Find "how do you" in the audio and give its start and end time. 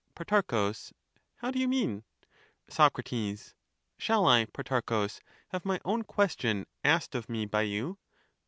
1.35-1.67